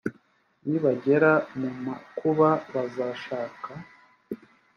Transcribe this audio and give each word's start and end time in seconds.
nibagera 0.67 1.31
mu 1.59 1.69
makuba 1.85 2.49
bazanshaka 2.73 3.71